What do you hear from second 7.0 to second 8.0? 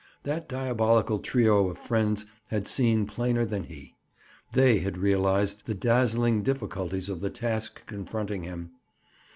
of the task